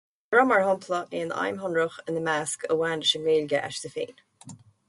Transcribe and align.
Ní 0.29 0.35
raibh, 0.35 0.47
mar 0.51 0.61
shampla, 0.67 1.01
aon 1.19 1.33
aidhm 1.41 1.59
shonrach 1.65 1.99
ina 2.13 2.25
measc 2.29 2.67
a 2.77 2.81
bhain 2.81 3.05
leis 3.07 3.15
an 3.21 3.25
nGaeilge 3.29 3.61
aisti 3.69 3.97
féin. 3.99 4.27